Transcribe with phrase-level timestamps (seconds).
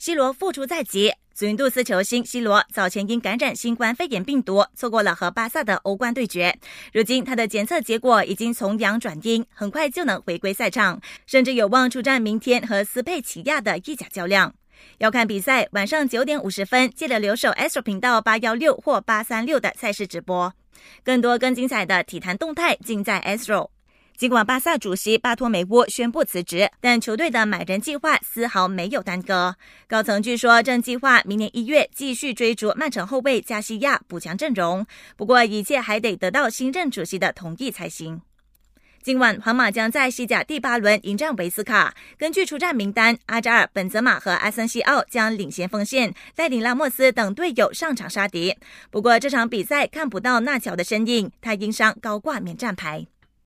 [0.00, 6.56] C 罗复出在即，祖云度斯球星 C 罗早前因感染新冠肺炎病毒，错过了和巴萨的欧冠对决。
[6.92, 14.54] 如今他的检测结果已经从阳转阴，很快就能回归赛场，甚至有望出战明天和斯佩齐亚的意甲较量。
[14.98, 20.54] 要看比赛，晚上九点五十分，记得留守 Astro 频道八幺六或八三六的赛事直播。
[21.02, 23.70] 更多更精彩的体坛动态尽在 Astro。
[24.18, 29.54] 尽管巴萨主席巴托梅乌宣布辞职，但球队的买人计划丝毫没有耽搁。
[29.86, 34.84] 高层据说正计划明年一月继续追逐曼城后卫加西亚补强阵容，
[35.16, 38.20] 不过一切还得得到新任主席的同意才行。
[39.04, 41.94] 今晚皇马将在西甲第八轮迎战维斯卡。
[42.18, 48.56] 根据出战名单，阿扎尔、本泽马和阿森西奥将领衔锋线，带领拉莫斯等队友上场杀敌。
[48.90, 53.06] 不过这场比赛看不到纳乔的身影，他因伤高挂免战牌。